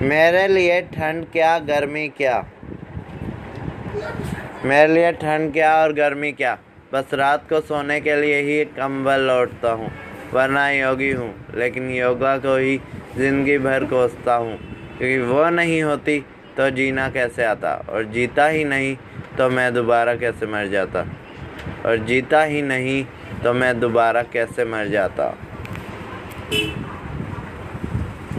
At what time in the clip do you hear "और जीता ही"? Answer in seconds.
17.88-18.64, 21.86-22.62